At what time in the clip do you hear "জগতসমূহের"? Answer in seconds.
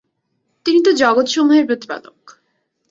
0.91-1.67